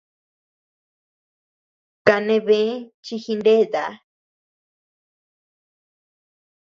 [2.07, 2.59] Kane bë
[3.03, 3.83] chi jineta.